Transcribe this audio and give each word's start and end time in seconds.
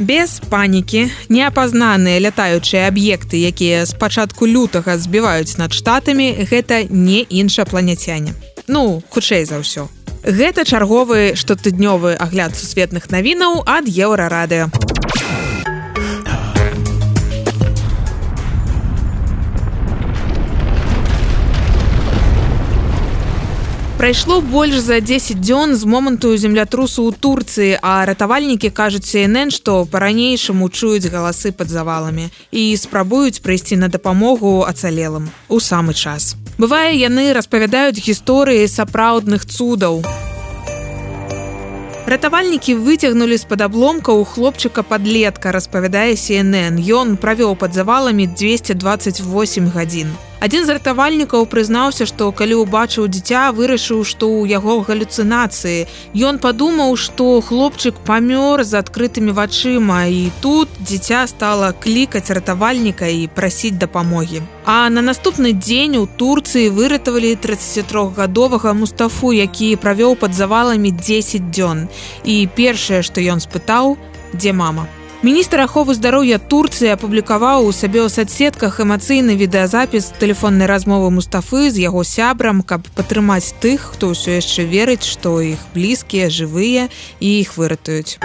без 0.00 0.40
панікі. 0.50 1.12
Неапазнаныя 1.28 2.18
лятаючыя 2.18 2.88
аб'екты 2.88 3.36
якія 3.44 3.84
з 3.86 3.92
пачатку 3.94 4.48
лютага 4.48 4.96
збіваюць 4.96 5.60
над 5.60 5.76
штатамі 5.76 6.32
гэта 6.48 6.88
не 6.88 7.22
іншапланецяне. 7.28 8.32
Ну 8.66 9.04
хутчэй 9.12 9.44
за 9.44 9.60
ўсё. 9.60 9.86
Гэта 10.24 10.64
чарговы 10.64 11.36
штотыднёвы 11.36 12.16
агляд 12.16 12.56
сусветных 12.56 13.12
навінаў 13.12 13.62
ад 13.68 13.84
еўрарадыо 13.86 14.72
Прайшло 24.00 24.40
больш 24.40 24.78
за 24.78 25.00
10 25.00 25.40
дзён 25.44 25.76
з 25.76 25.84
моманту 25.84 26.32
землятрусу 26.32 27.04
ў 27.04 27.12
Турцыі, 27.20 27.76
а 27.84 28.00
ратавальнікі 28.08 28.72
кажуць 28.72 29.04
CNN, 29.04 29.52
што 29.52 29.84
па-ранейшаму 29.84 30.72
чуюць 30.72 31.12
галасы 31.12 31.52
пад 31.52 31.68
заваламі 31.68 32.32
і 32.48 32.62
спрабуюць 32.80 33.44
прыйсці 33.44 33.76
на 33.76 33.92
дапамогу 33.92 34.64
ацалелым 34.64 35.28
у 35.52 35.60
самы 35.60 35.92
час. 35.92 36.40
Бывае, 36.56 36.96
яны 36.96 37.36
распавядаюць 37.36 38.00
гісторыі 38.00 38.72
сапраўдных 38.72 39.44
цудаў. 39.44 40.00
Ратавальнікі 42.08 42.80
выцягнулі 42.80 43.36
з-пад 43.36 43.68
абломка 43.68 44.16
ў 44.16 44.24
хлопчыка 44.24 44.80
падлетка, 44.80 45.52
распавядае 45.52 46.16
CNN. 46.16 46.80
Ён 46.80 47.20
правёў 47.20 47.52
пад 47.52 47.76
заваламі 47.76 48.32
228 48.32 49.68
гадзін. 49.76 50.16
Адзін 50.40 50.64
з 50.64 50.72
ратавальнікаў 50.78 51.44
прызнаўся, 51.52 52.06
што 52.08 52.32
калі 52.32 52.64
ўбачыў 52.64 53.08
дзіця, 53.12 53.52
вырашыў, 53.52 54.04
што 54.08 54.24
ў 54.24 54.48
яго 54.56 54.80
галюцынацыі. 54.88 55.84
Ён 56.16 56.40
падумаў, 56.40 56.96
што 56.96 57.44
хлопчык 57.44 58.00
памёр 58.08 58.64
з 58.64 58.80
адкрытымі 58.80 59.36
вачыма 59.36 60.08
і 60.08 60.32
тут 60.40 60.72
дзіця 60.80 61.26
стала 61.28 61.72
клікаць 61.76 62.32
ратавальніка 62.32 63.12
і 63.12 63.28
прасіць 63.36 63.76
дапамогі. 63.76 64.40
А 64.64 64.88
на 64.88 65.04
наступны 65.04 65.52
дзень 65.52 66.00
у 66.00 66.08
Турцыі 66.08 66.72
выратавалі 66.72 67.36
33гадовага 67.36 68.72
мустафу, 68.72 69.36
які 69.36 69.76
правёў 69.76 70.16
пад 70.16 70.32
заваламі 70.32 70.88
10 70.88 71.52
дзён. 71.52 71.84
І 72.24 72.48
першае, 72.56 73.04
што 73.04 73.20
ён 73.20 73.44
спытаў, 73.44 74.00
дзе 74.32 74.56
мама. 74.56 74.88
Міністр 75.22 75.60
аховы 75.60 75.92
здароўя 75.92 76.38
Турцыі 76.40 76.96
апублікаваў 76.96 77.68
у 77.68 77.72
сабе 77.76 78.00
ў 78.00 78.08
садсетках 78.08 78.80
эмацыйны 78.80 79.36
відэазапіс 79.36 80.16
тэлефоннай 80.16 80.64
размовы 80.64 81.12
мустафы 81.12 81.68
з 81.68 81.76
яго 81.76 82.08
сябрам, 82.08 82.64
каб 82.64 82.88
падтрымаць 82.96 83.52
тых, 83.60 83.92
хто 83.92 84.16
ўсё 84.16 84.40
яшчэ 84.40 84.64
верыць, 84.64 85.04
што 85.04 85.44
іх 85.44 85.60
блізкія 85.76 86.32
жывыя 86.32 86.88
і 87.20 87.28
іх 87.36 87.60
выратуюць. 87.60 88.16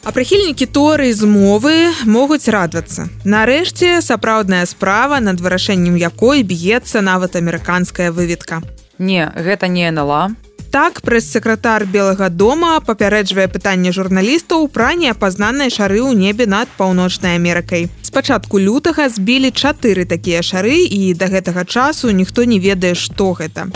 А 0.00 0.08
прыхільнікі 0.16 0.64
торы 0.64 1.12
з 1.12 1.28
мовы 1.28 1.92
могуць 2.08 2.48
радавацца. 2.48 3.12
Нарэшце 3.28 4.00
сапраўдная 4.00 4.64
справа 4.64 5.20
над 5.20 5.44
вырашэннем 5.44 6.00
якой 6.00 6.40
б'ецца 6.40 7.04
нават 7.04 7.36
амерыканская 7.36 8.08
выведка. 8.16 8.64
Не, 8.96 9.28
гэта 9.36 9.68
не 9.68 9.92
НЛА, 9.92 10.32
Так 10.70 11.00
прэс-сакратар 11.02 11.82
белага 11.82 12.28
дома 12.30 12.76
папярэджвае 12.86 13.48
пытанне 13.50 13.90
журналістаў 13.90 14.68
пра 14.70 14.94
неапазнаныя 14.94 15.66
шары 15.66 15.98
ў 15.98 16.14
небе 16.14 16.46
над 16.46 16.70
паўночнай 16.78 17.34
Амерыкай. 17.42 17.88
Спачатку 18.06 18.62
лютага 18.62 19.08
збілі 19.10 19.50
чатыры 19.50 20.06
такія 20.06 20.46
шары 20.46 20.78
і 20.86 21.10
да 21.18 21.26
гэтага 21.26 21.66
часу 21.66 22.14
ніхто 22.14 22.46
не 22.46 22.62
ведае, 22.62 22.94
што 22.94 23.34
гэта. 23.34 23.66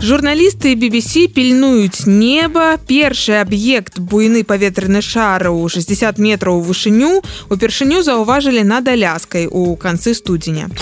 Журналісты 0.00 0.72
BBC 0.80 1.28
пільнуюць 1.28 2.08
неба. 2.08 2.80
Першы 2.88 3.36
аб'ект 3.44 4.00
буйны 4.00 4.48
паветраны 4.48 5.04
шар 5.04 5.52
у 5.52 5.68
60 5.68 6.16
метраў 6.16 6.64
вышыню 6.64 7.20
упершыню 7.52 8.00
заўважылі 8.00 8.64
над 8.64 8.88
аляскай 8.88 9.44
у 9.44 9.76
канцы 9.76 10.16
студзеня. 10.16 10.72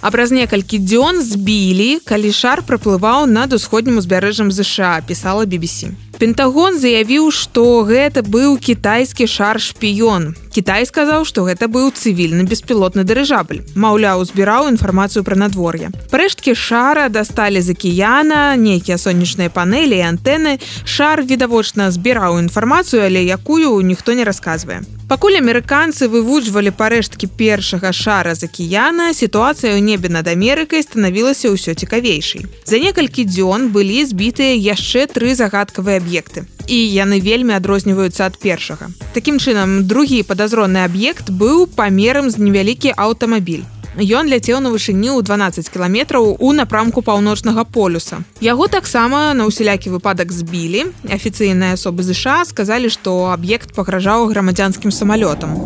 А 0.00 0.10
праз 0.14 0.30
некалькі 0.30 0.78
дзён 0.78 1.18
збілі, 1.22 1.98
калі 2.06 2.30
шар 2.30 2.62
праплываў 2.62 3.26
над 3.26 3.52
усходнім 3.52 3.98
узбярэжжам 3.98 4.52
ЗША, 4.54 5.02
пісала 5.02 5.42
BBC. 5.42 5.90
Пентагон 6.18 6.78
заявіў, 6.78 7.30
што 7.30 7.86
гэта 7.86 8.26
быў 8.26 8.58
кітайскі 8.58 9.26
шар 9.30 9.62
шпіён. 9.62 10.34
Кітай 10.50 10.82
сказаў, 10.86 11.22
што 11.22 11.46
гэта 11.46 11.70
быў 11.70 11.94
цывільны 11.94 12.42
беспілотны 12.42 13.06
дырыжабль. 13.06 13.62
Маўляў, 13.78 14.26
збіраў 14.26 14.66
інфармацыю 14.74 15.22
пра 15.22 15.38
надвор'е. 15.38 15.94
Прэшткі 16.10 16.58
шара 16.58 17.06
дасталі 17.06 17.62
з 17.62 17.70
акіяна, 17.70 18.58
нейкія 18.58 18.98
сонечныя 18.98 19.50
панелі 19.50 19.94
і 19.94 20.06
антэны. 20.10 20.58
Шар 20.82 21.22
відавочна 21.22 21.90
збіраў 21.94 22.42
інфармацыю, 22.42 23.06
але 23.06 23.22
якую 23.22 23.78
ніхто 23.86 24.18
не 24.18 24.26
расказвае. 24.26 24.82
Пакуль 25.08 25.38
амерыканцы 25.40 26.04
вывучвалі 26.12 26.68
парэшткі 26.76 27.30
першага 27.40 27.94
шара 27.96 28.34
з 28.36 28.44
акіяна, 28.44 29.06
сітуацыя 29.16 29.72
ў 29.72 29.80
небе 29.80 30.12
над 30.12 30.28
Амерыкай 30.28 30.84
станавілася 30.84 31.48
ўсё 31.48 31.72
цікавейшай. 31.72 32.44
За 32.68 32.76
некалькі 32.76 33.24
дзён 33.24 33.72
былі 33.72 34.04
збітыя 34.04 34.52
яшчэ 34.52 35.08
тры 35.08 35.32
загадкавыя 35.32 36.04
аб'екты. 36.04 36.44
І 36.68 36.76
яны 36.76 37.24
вельмі 37.24 37.56
адрозніваюцца 37.56 38.28
ад 38.28 38.36
першага. 38.36 38.92
Такім 39.16 39.40
чынам 39.40 39.88
другі 39.88 40.20
падазроны 40.28 40.84
аб'ект 40.84 41.32
быў 41.32 41.64
памерам 41.72 42.28
з 42.28 42.36
невялікі 42.36 42.92
аўтамабіль 42.92 43.64
Ён 43.96 44.28
ляцеў 44.28 44.60
на 44.60 44.68
вышыню 44.68 45.16
ў 45.16 45.22
12 45.24 45.72
кіламетраў 45.72 46.36
у 46.38 46.52
напрамку 46.52 47.00
паўночнага 47.02 47.64
полюса. 47.64 48.20
Яго 48.44 48.68
таксама 48.68 49.32
на 49.32 49.48
ўсялякі 49.48 49.90
выпадак 49.94 50.30
збілі. 50.32 50.92
Афіцыйныя 51.08 51.72
асобы 51.74 52.04
ЗША 52.04 52.44
сказалі, 52.44 52.92
што 52.92 53.32
аб'ект 53.32 53.72
пагражаў 53.72 54.28
грамадзянскім 54.28 54.92
самалётам. 54.92 55.56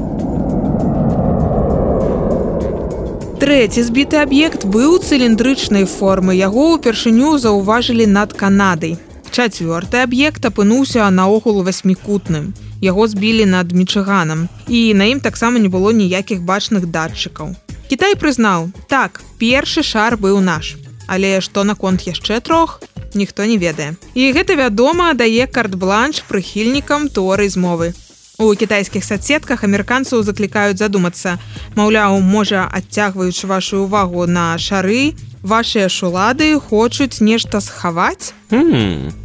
Трэці 3.43 3.83
збіты 3.83 4.23
аб'ект 4.23 4.65
быў 4.71 5.03
цыліндрычнай 5.03 5.83
формы. 5.85 6.39
Яго 6.39 6.79
ўпершыню 6.79 7.43
заўважылі 7.43 8.07
над 8.07 8.39
Канадай. 8.39 8.95
Чацвёрты 9.35 9.99
аб'ект 10.07 10.47
апынуўся 10.47 11.11
наогул 11.11 11.65
васьмікутным. 11.67 12.55
Яго 12.79 13.07
збілі 13.11 13.47
над 13.51 13.75
мічыганам 13.75 14.47
і 14.69 14.95
на 14.95 15.11
ім 15.11 15.19
таксама 15.19 15.59
не 15.59 15.69
было 15.69 15.91
ніякіх 15.91 16.47
бачных 16.47 16.87
датчыкаў. 16.87 17.57
Кітай 17.93 18.15
прызнаў: 18.17 18.71
так, 18.89 19.21
першы 19.37 19.83
шар 19.85 20.15
быў 20.17 20.41
наш. 20.41 20.81
Але 21.13 21.45
што 21.45 21.61
наконт 21.61 22.07
яшчэ 22.09 22.41
трох, 22.41 22.81
ніхто 23.13 23.45
не 23.45 23.59
ведае. 23.61 24.01
І 24.17 24.33
гэта 24.33 24.57
вядома 24.57 25.13
дае 25.13 25.45
карт-бланш 25.45 26.23
прыхільнікам 26.25 27.13
торы 27.13 27.53
з 27.53 27.61
мовы. 27.61 27.93
У 28.41 28.49
кітайскіх 28.57 29.05
садсетках 29.05 29.61
амерыканцаў 29.69 30.25
заклікаюць 30.25 30.81
задумацца. 30.81 31.37
Маўляў, 31.77 32.17
можа, 32.25 32.65
адцягваючы 32.65 33.45
вашу 33.45 33.85
ўвагу 33.85 34.25
на 34.25 34.57
шары, 34.57 35.13
вашыя 35.45 35.93
шулады 35.93 36.57
хочуць 36.57 37.21
нешта 37.21 37.61
схаваць. 37.61 38.33
Mm. 38.49 39.22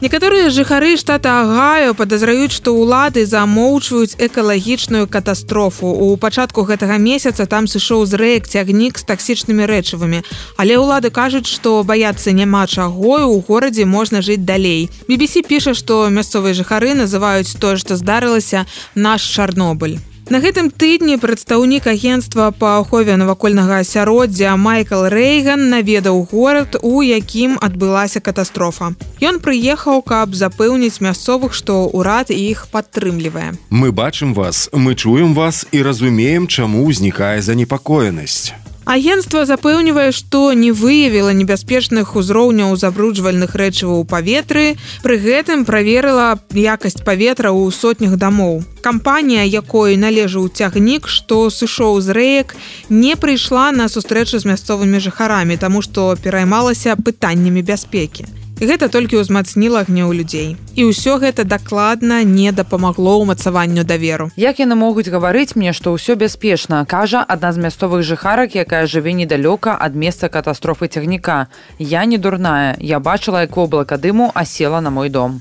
Некаторыя 0.00 0.48
жыхары 0.48 0.96
штата 0.96 1.44
Агаю 1.44 1.92
падазраюць, 1.92 2.56
што 2.56 2.72
ўлады 2.72 3.26
замоўчваюць 3.28 4.16
экалагічную 4.16 5.04
катастрофу. 5.04 5.92
У 5.92 6.16
пачатку 6.16 6.64
гэтага 6.64 6.96
месяца 6.96 7.44
там 7.44 7.68
сышоў 7.68 8.08
з 8.08 8.16
рэек 8.16 8.48
цягнік 8.48 8.96
з 8.96 9.04
таксічнымі 9.04 9.68
рэчывамі. 9.68 10.24
Але 10.56 10.80
ўлады 10.80 11.12
кажуць, 11.12 11.44
што 11.44 11.84
баяцца 11.84 12.32
няма 12.32 12.64
чаго 12.64 13.20
і 13.20 13.28
ў 13.28 13.44
горадзе 13.44 13.84
можна 13.84 14.24
жыць 14.24 14.40
далей. 14.40 14.88
BBC 15.04 15.44
піша, 15.44 15.76
што 15.76 16.08
мясцовыя 16.08 16.56
жыхары 16.56 16.96
называюць 16.96 17.60
тое, 17.60 17.76
што 17.76 18.00
здарылася 18.00 18.64
наш 18.96 19.20
Чарнобыль. 19.20 20.00
На 20.30 20.38
гэтым 20.38 20.68
тыдні 20.70 21.16
прадстаўнік 21.18 21.88
агенства 21.90 22.52
па 22.54 22.76
ахове 22.78 23.16
навакольнага 23.18 23.80
асяроддзя 23.82 24.52
Майкл 24.54 25.02
Рэйган 25.10 25.64
наведаў 25.72 26.22
горад, 26.30 26.78
у 26.86 27.02
якім 27.02 27.58
адбылася 27.58 28.22
катастрофа. 28.22 28.92
Ён 29.18 29.42
прыехаў, 29.42 30.06
каб 30.06 30.38
запэўніць 30.38 31.02
мясцовых, 31.02 31.50
што 31.50 31.90
ўрад 31.90 32.30
іх 32.30 32.70
падтрымлівае. 32.70 33.58
Мы 33.74 33.90
бачым 33.90 34.30
вас, 34.38 34.70
мы 34.70 34.94
чуем 34.94 35.34
вас 35.34 35.66
і 35.74 35.82
разумеем, 35.82 36.46
чаму 36.46 36.86
ўзнікае 36.86 37.42
занепакоенасць. 37.42 38.54
Агенства 38.84 39.44
запэўнівае, 39.44 40.10
што 40.10 40.52
не 40.56 40.72
выявіла 40.72 41.36
небяспечных 41.36 42.16
узроўняў 42.16 42.74
забруджвальных 42.80 43.54
рэчываў 43.54 44.00
у 44.00 44.08
паветры. 44.08 44.80
Пры 45.04 45.20
гэтым 45.20 45.68
праверыла 45.68 46.40
якасць 46.50 47.04
паветра 47.04 47.52
ў 47.52 47.68
сотнях 47.70 48.16
дамоў. 48.16 48.64
Кампанія, 48.80 49.44
якой 49.44 50.00
належаў 50.00 50.48
цягнік, 50.48 51.06
што 51.06 51.52
сышоў 51.52 52.00
з 52.00 52.16
рэек, 52.16 52.56
не 52.88 53.14
прыйшла 53.20 53.70
на 53.70 53.92
сустрэчу 53.92 54.40
з 54.40 54.48
мясцовымі 54.48 54.98
жыхарамі, 54.98 55.60
таму 55.60 55.84
што 55.84 56.16
пераймалася 56.16 56.96
пытаннямі 56.96 57.60
бяспекі. 57.60 58.39
Гэта 58.60 58.92
толькі 58.92 59.24
ўзмацніла 59.24 59.88
гнеў 59.88 60.12
людзей. 60.12 60.52
І 60.76 60.92
ўсё 60.92 61.16
гэта 61.16 61.48
дакладна 61.48 62.20
не 62.28 62.52
дапамагло 62.52 63.16
ўмацаванню 63.24 63.88
даверу. 63.88 64.28
Як 64.36 64.60
яны 64.60 64.76
могуць 64.76 65.08
гаварыць 65.08 65.56
мне, 65.56 65.72
што 65.72 65.96
ўсё 65.96 66.12
бяспечна, 66.12 66.84
кажа 66.84 67.24
адна 67.24 67.56
з 67.56 67.58
мясцовых 67.64 68.04
жыхарак, 68.04 68.52
якая 68.52 68.84
жыве 68.84 69.16
недалёка 69.16 69.72
ад 69.80 69.96
месца 69.96 70.28
катастрофы 70.28 70.92
цягніка. 70.92 71.48
Я 71.80 72.04
не 72.04 72.20
дурная, 72.20 72.76
я 72.84 73.00
бачыла, 73.00 73.48
як 73.48 73.56
воблака 73.56 73.96
дыму 73.96 74.28
асела 74.34 74.84
на 74.84 74.92
мой 74.92 75.08
дом. 75.08 75.40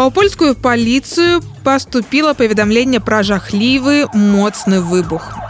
А 0.00 0.08
ў 0.08 0.10
польскую 0.16 0.56
паліцыю 0.56 1.44
паступіла 1.60 2.32
паведамленне 2.32 3.04
пра 3.04 3.20
жахлівы 3.20 4.08
моцны 4.16 4.80
выбух. 4.80 5.49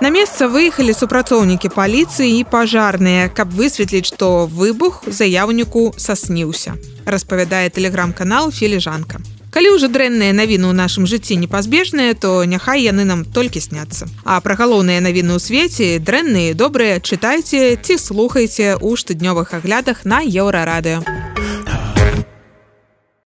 На 0.00 0.10
месца 0.10 0.48
выехалі 0.50 0.90
супрацоўнікі 0.90 1.70
паліцыі 1.70 2.40
і 2.40 2.42
пажарныя, 2.50 3.28
каб 3.30 3.54
высветліць, 3.54 4.10
што 4.10 4.46
выбух 4.50 5.04
заяўніку 5.06 5.94
сасніўся. 5.96 6.74
распавядае 7.06 7.68
тэлеграм-канал 7.70 8.50
філіжанка. 8.50 9.20
Калі 9.54 9.78
ўжо 9.78 9.86
дрэнныя 9.86 10.34
навіны 10.34 10.66
ў 10.66 10.74
нашым 10.74 11.06
жыцці 11.06 11.38
непазбежныя, 11.38 12.18
то 12.18 12.42
няхай 12.42 12.82
яны 12.82 13.04
нам 13.06 13.22
толькі 13.22 13.62
сняцца. 13.62 14.10
А 14.24 14.40
пра 14.42 14.58
галоўныя 14.58 14.98
навіны 14.98 15.38
ў 15.38 15.40
свеце 15.40 16.02
дрэнныя 16.02 16.58
добрыя 16.58 16.98
чытайце 16.98 17.78
ці 17.78 17.94
слухайце 17.94 18.74
ў 18.74 18.98
штоднёвых 18.98 19.54
аглядах 19.54 20.02
на 20.02 20.26
еўрарадыё. 20.26 21.06